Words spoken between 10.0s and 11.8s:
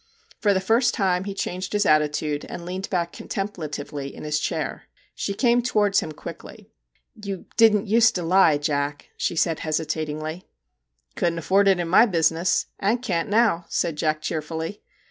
ingly. * Couldn't afford it